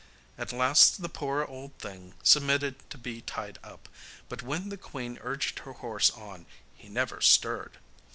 [0.35, 3.87] At last the poor old thing submitted to be tied up,
[4.29, 7.77] but when the queen urged her horse on he never stirred.